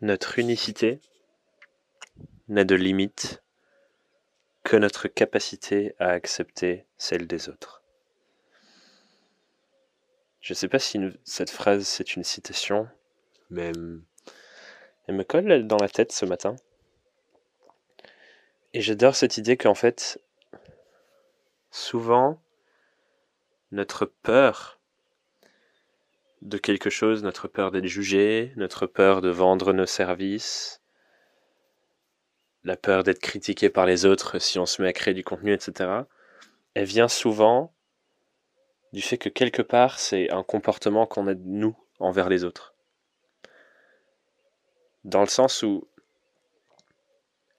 Notre 0.00 0.38
unicité 0.38 1.00
n'a 2.48 2.64
de 2.64 2.74
limite 2.74 3.42
que 4.64 4.76
notre 4.76 5.08
capacité 5.08 5.94
à 5.98 6.08
accepter 6.10 6.86
celle 6.98 7.26
des 7.26 7.48
autres. 7.48 7.82
Je 10.40 10.52
ne 10.52 10.56
sais 10.56 10.68
pas 10.68 10.78
si 10.78 10.98
cette 11.24 11.50
phrase 11.50 11.86
c'est 11.86 12.16
une 12.16 12.24
citation, 12.24 12.88
mais 13.50 13.72
elle 15.06 15.14
me 15.14 15.22
colle 15.22 15.66
dans 15.66 15.78
la 15.78 15.88
tête 15.88 16.12
ce 16.12 16.26
matin. 16.26 16.56
Et 18.72 18.80
j'adore 18.80 19.14
cette 19.14 19.38
idée 19.38 19.56
qu'en 19.56 19.74
fait, 19.74 20.20
souvent, 21.70 22.42
notre 23.70 24.06
peur 24.06 24.80
de 26.44 26.58
quelque 26.58 26.90
chose, 26.90 27.24
notre 27.24 27.48
peur 27.48 27.70
d'être 27.70 27.86
jugé, 27.86 28.52
notre 28.56 28.86
peur 28.86 29.22
de 29.22 29.30
vendre 29.30 29.72
nos 29.72 29.86
services, 29.86 30.82
la 32.64 32.76
peur 32.76 33.02
d'être 33.02 33.20
critiqué 33.20 33.70
par 33.70 33.86
les 33.86 34.04
autres 34.04 34.38
si 34.38 34.58
on 34.58 34.66
se 34.66 34.82
met 34.82 34.88
à 34.88 34.92
créer 34.92 35.14
du 35.14 35.24
contenu, 35.24 35.52
etc., 35.52 36.02
elle 36.74 36.84
vient 36.84 37.08
souvent 37.08 37.72
du 38.92 39.00
fait 39.00 39.18
que 39.18 39.30
quelque 39.30 39.62
part 39.62 39.98
c'est 39.98 40.30
un 40.30 40.42
comportement 40.42 41.06
qu'on 41.06 41.26
a 41.26 41.34
de 41.34 41.44
nous 41.44 41.76
envers 41.98 42.28
les 42.28 42.44
autres. 42.44 42.74
Dans 45.04 45.20
le 45.20 45.26
sens 45.26 45.62
où, 45.62 45.88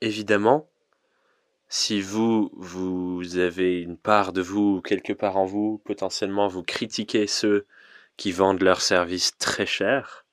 évidemment, 0.00 0.68
si 1.68 2.00
vous, 2.00 2.50
vous 2.54 3.38
avez 3.38 3.80
une 3.80 3.96
part 3.96 4.32
de 4.32 4.40
vous, 4.40 4.80
quelque 4.82 5.12
part 5.12 5.36
en 5.36 5.44
vous, 5.46 5.78
potentiellement 5.84 6.48
vous 6.48 6.62
critiquez 6.62 7.26
ceux 7.26 7.66
qui 8.16 8.32
vendent 8.32 8.62
leurs 8.62 8.80
services 8.80 9.36
très 9.38 9.66
cher, 9.66 10.26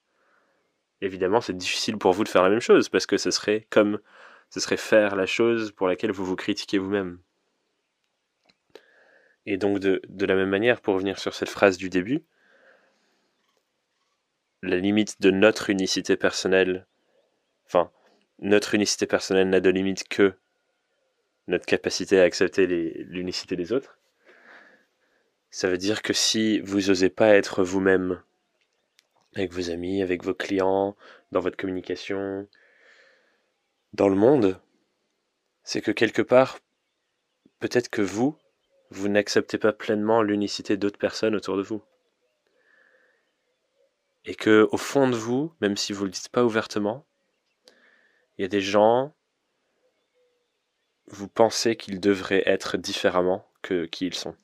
évidemment 1.02 1.42
c'est 1.42 1.58
difficile 1.58 1.98
pour 1.98 2.14
vous 2.14 2.24
de 2.24 2.30
faire 2.30 2.44
la 2.44 2.50
même 2.50 2.62
chose 2.62 2.90
parce 2.90 3.06
que 3.06 3.18
ce 3.18 3.32
serait 3.32 3.68
comme 3.70 4.00
ce 4.50 4.60
serait 4.60 4.78
faire 4.78 5.16
la 5.16 5.26
chose 5.26 5.72
pour 5.72 5.88
laquelle 5.88 6.12
vous 6.12 6.26
vous 6.26 6.36
critiquez 6.36 6.78
vous-même. 6.78 7.20
Et 9.46 9.58
donc 9.58 9.80
de, 9.80 10.02
de, 10.08 10.26
la 10.26 10.36
même 10.36 10.50
manière, 10.50 10.80
pour 10.80 10.94
revenir 10.94 11.18
sur 11.18 11.34
cette 11.34 11.50
phrase 11.50 11.78
du 11.78 11.90
début, 11.90 12.24
la 14.62 14.78
limite 14.78 15.20
de 15.22 15.32
notre 15.32 15.70
unicité 15.70 16.16
personnelle, 16.16 16.86
enfin, 17.66 17.92
notre 18.40 18.76
unicité 18.76 19.08
personnelle 19.08 19.50
n'a 19.50 19.60
de 19.60 19.70
limite 19.70 20.08
que 20.08 20.34
notre 21.48 21.66
capacité 21.66 22.20
à 22.20 22.24
accepter 22.24 22.68
l'unicité 22.68 23.56
des 23.56 23.74
autres. 23.74 23.98
Ça 25.54 25.70
veut 25.70 25.78
dire 25.78 26.02
que 26.02 26.14
si 26.14 26.62
vous 26.62 26.88
n'osez 26.88 27.12
pas 27.12 27.36
être 27.36 27.64
vous-même 27.64 28.24
avec 29.36 29.54
vos 29.54 29.70
amis, 29.70 30.02
avec 30.02 30.24
vos 30.24 30.34
clients, 30.34 30.98
dans 31.32 31.42
votre 31.42 31.58
communication, 31.58 32.48
dans 33.94 34.10
le 34.10 34.16
monde, 34.16 34.60
c'est 35.64 35.82
que 35.82 35.92
quelque 35.92 36.24
part, 36.24 36.58
peut-être 37.60 37.90
que 37.90 38.02
vous, 38.02 38.36
vous 38.90 39.10
n'acceptez 39.10 39.60
pas 39.60 39.74
pleinement 39.74 40.24
l'unicité 40.24 40.76
d'autres 40.76 40.98
personnes 40.98 41.36
autour 41.36 41.56
de 41.56 41.62
vous. 41.62 41.84
Et 44.26 44.34
que, 44.34 44.68
au 44.72 44.78
fond 44.78 45.08
de 45.08 45.16
vous, 45.16 45.54
même 45.62 45.78
si 45.78 45.94
vous 45.94 46.02
ne 46.02 46.08
le 46.08 46.14
dites 46.14 46.30
pas 46.30 46.44
ouvertement, 46.44 47.06
il 48.40 48.42
y 48.42 48.46
a 48.46 48.48
des 48.48 48.60
gens, 48.60 49.14
vous 51.06 51.28
pensez 51.28 51.76
qu'ils 51.76 52.00
devraient 52.00 52.42
être 52.48 52.76
différemment 52.76 53.48
que 53.62 53.86
qui 53.86 54.08
ils 54.08 54.16
sont. 54.16 54.36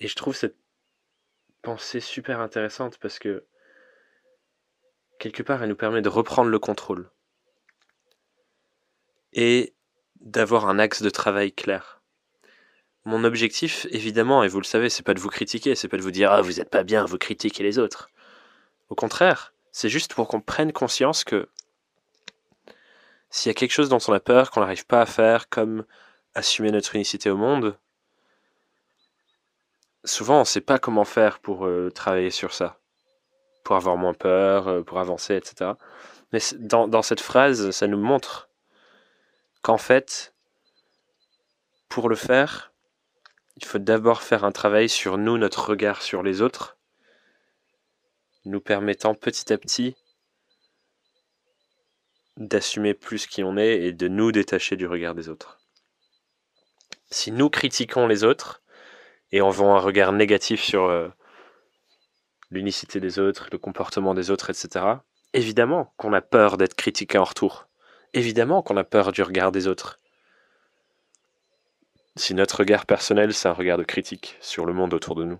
Et 0.00 0.08
je 0.08 0.14
trouve 0.14 0.36
cette 0.36 0.56
pensée 1.62 2.00
super 2.00 2.40
intéressante 2.40 2.98
parce 2.98 3.18
que 3.18 3.44
quelque 5.18 5.42
part 5.42 5.62
elle 5.62 5.68
nous 5.68 5.76
permet 5.76 6.02
de 6.02 6.08
reprendre 6.08 6.50
le 6.50 6.58
contrôle 6.58 7.10
et 9.32 9.74
d'avoir 10.20 10.68
un 10.68 10.78
axe 10.78 11.02
de 11.02 11.10
travail 11.10 11.52
clair. 11.52 12.00
Mon 13.04 13.22
objectif, 13.22 13.86
évidemment, 13.90 14.42
et 14.42 14.48
vous 14.48 14.60
le 14.60 14.64
savez, 14.64 14.90
c'est 14.90 15.04
pas 15.04 15.14
de 15.14 15.20
vous 15.20 15.28
critiquer, 15.28 15.74
c'est 15.74 15.88
pas 15.88 15.96
de 15.96 16.02
vous 16.02 16.10
dire 16.10 16.32
ah 16.32 16.42
vous 16.42 16.60
êtes 16.60 16.70
pas 16.70 16.82
bien, 16.82 17.04
vous 17.04 17.18
critiquez 17.18 17.62
les 17.62 17.78
autres. 17.78 18.10
Au 18.88 18.94
contraire, 18.94 19.54
c'est 19.72 19.88
juste 19.88 20.14
pour 20.14 20.28
qu'on 20.28 20.40
prenne 20.40 20.72
conscience 20.72 21.22
que 21.24 21.48
s'il 23.30 23.50
y 23.50 23.54
a 23.54 23.54
quelque 23.54 23.72
chose 23.72 23.88
dont 23.88 23.98
on 24.08 24.12
a 24.12 24.20
peur, 24.20 24.50
qu'on 24.50 24.60
n'arrive 24.60 24.86
pas 24.86 25.02
à 25.02 25.06
faire, 25.06 25.48
comme 25.48 25.84
assumer 26.34 26.70
notre 26.70 26.94
unicité 26.94 27.30
au 27.30 27.36
monde, 27.36 27.78
souvent 30.06 30.36
on 30.36 30.40
ne 30.40 30.44
sait 30.44 30.60
pas 30.60 30.78
comment 30.78 31.04
faire 31.04 31.38
pour 31.40 31.66
euh, 31.66 31.90
travailler 31.90 32.30
sur 32.30 32.54
ça, 32.54 32.78
pour 33.64 33.76
avoir 33.76 33.96
moins 33.96 34.14
peur, 34.14 34.68
euh, 34.68 34.82
pour 34.82 34.98
avancer, 34.98 35.34
etc. 35.36 35.72
Mais 36.32 36.40
dans, 36.58 36.88
dans 36.88 37.02
cette 37.02 37.20
phrase, 37.20 37.70
ça 37.70 37.86
nous 37.86 37.98
montre 37.98 38.48
qu'en 39.62 39.78
fait, 39.78 40.34
pour 41.88 42.08
le 42.08 42.16
faire, 42.16 42.72
il 43.56 43.64
faut 43.64 43.78
d'abord 43.78 44.22
faire 44.22 44.44
un 44.44 44.52
travail 44.52 44.88
sur 44.88 45.18
nous, 45.18 45.38
notre 45.38 45.68
regard 45.70 46.02
sur 46.02 46.22
les 46.22 46.42
autres, 46.42 46.76
nous 48.44 48.60
permettant 48.60 49.14
petit 49.14 49.52
à 49.52 49.58
petit 49.58 49.96
d'assumer 52.36 52.92
plus 52.94 53.26
qui 53.26 53.42
on 53.42 53.56
est 53.56 53.82
et 53.82 53.92
de 53.92 54.08
nous 54.08 54.30
détacher 54.30 54.76
du 54.76 54.86
regard 54.86 55.14
des 55.14 55.28
autres. 55.28 55.58
Si 57.10 57.32
nous 57.32 57.48
critiquons 57.48 58.06
les 58.06 58.24
autres, 58.24 58.62
et 59.32 59.42
on 59.42 59.50
vend 59.50 59.74
un 59.76 59.80
regard 59.80 60.12
négatif 60.12 60.62
sur 60.62 60.84
euh, 60.84 61.08
l'unicité 62.50 63.00
des 63.00 63.18
autres, 63.18 63.48
le 63.52 63.58
comportement 63.58 64.14
des 64.14 64.30
autres, 64.30 64.50
etc., 64.50 64.84
évidemment 65.32 65.92
qu'on 65.96 66.12
a 66.12 66.20
peur 66.20 66.56
d'être 66.56 66.74
critiqué 66.74 67.18
en 67.18 67.24
retour. 67.24 67.68
Évidemment 68.14 68.62
qu'on 68.62 68.76
a 68.76 68.84
peur 68.84 69.12
du 69.12 69.22
regard 69.22 69.52
des 69.52 69.66
autres. 69.66 70.00
Si 72.14 72.32
notre 72.34 72.60
regard 72.60 72.86
personnel, 72.86 73.34
c'est 73.34 73.48
un 73.48 73.52
regard 73.52 73.76
de 73.76 73.84
critique 73.84 74.36
sur 74.40 74.64
le 74.64 74.72
monde 74.72 74.94
autour 74.94 75.14
de 75.16 75.24
nous. 75.24 75.38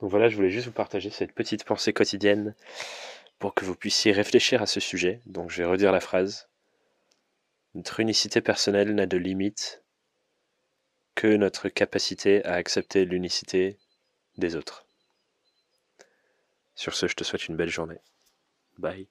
Donc 0.00 0.10
voilà, 0.10 0.28
je 0.28 0.36
voulais 0.36 0.50
juste 0.50 0.66
vous 0.66 0.72
partager 0.72 1.08
cette 1.08 1.32
petite 1.32 1.64
pensée 1.64 1.94
quotidienne 1.94 2.54
pour 3.38 3.54
que 3.54 3.64
vous 3.64 3.74
puissiez 3.74 4.12
réfléchir 4.12 4.60
à 4.60 4.66
ce 4.66 4.80
sujet. 4.80 5.22
Donc 5.24 5.50
je 5.50 5.62
vais 5.62 5.68
redire 5.68 5.92
la 5.92 6.00
phrase. 6.00 6.50
Notre 7.74 8.00
unicité 8.00 8.42
personnelle 8.42 8.94
n'a 8.94 9.06
de 9.06 9.16
limite 9.16 9.82
que 11.16 11.26
notre 11.26 11.68
capacité 11.68 12.44
à 12.44 12.52
accepter 12.52 13.04
l'unicité 13.06 13.78
des 14.36 14.54
autres. 14.54 14.86
Sur 16.76 16.94
ce, 16.94 17.08
je 17.08 17.16
te 17.16 17.24
souhaite 17.24 17.48
une 17.48 17.56
belle 17.56 17.70
journée. 17.70 17.98
Bye. 18.78 19.08